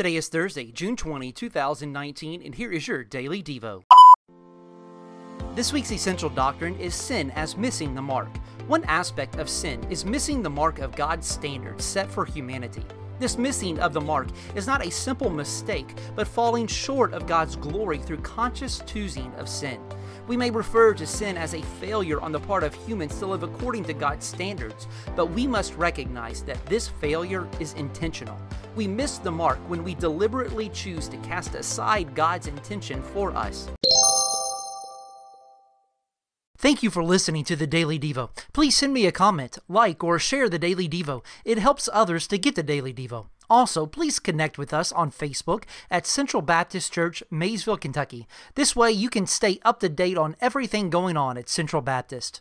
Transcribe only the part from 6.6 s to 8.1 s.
is sin as missing the